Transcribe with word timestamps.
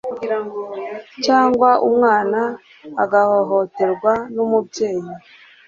cyangwa 1.25 1.69
umwana 1.87 2.39
agahohoterwa 3.03 4.13
n'umubyeyi 4.33 5.09